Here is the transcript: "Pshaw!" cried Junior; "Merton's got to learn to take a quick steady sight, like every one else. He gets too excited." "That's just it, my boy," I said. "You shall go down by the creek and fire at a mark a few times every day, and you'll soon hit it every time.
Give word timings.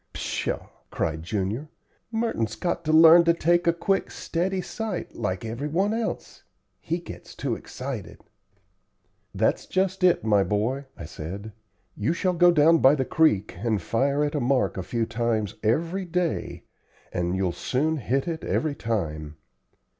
"Pshaw!" 0.13 0.67
cried 0.89 1.21
Junior; 1.21 1.69
"Merton's 2.11 2.55
got 2.55 2.83
to 2.85 2.91
learn 2.91 3.23
to 3.25 3.35
take 3.35 3.67
a 3.67 3.71
quick 3.71 4.09
steady 4.09 4.59
sight, 4.59 5.13
like 5.15 5.45
every 5.45 5.67
one 5.67 5.93
else. 5.93 6.41
He 6.79 6.97
gets 6.97 7.35
too 7.35 7.53
excited." 7.55 8.19
"That's 9.35 9.67
just 9.67 10.03
it, 10.03 10.23
my 10.25 10.43
boy," 10.43 10.85
I 10.97 11.05
said. 11.05 11.51
"You 11.95 12.13
shall 12.13 12.33
go 12.33 12.49
down 12.49 12.79
by 12.79 12.95
the 12.95 13.05
creek 13.05 13.53
and 13.59 13.79
fire 13.79 14.23
at 14.23 14.33
a 14.33 14.39
mark 14.39 14.75
a 14.75 14.81
few 14.81 15.05
times 15.05 15.53
every 15.61 16.05
day, 16.05 16.63
and 17.13 17.35
you'll 17.35 17.51
soon 17.51 17.97
hit 17.97 18.27
it 18.27 18.43
every 18.43 18.73
time. 18.73 19.35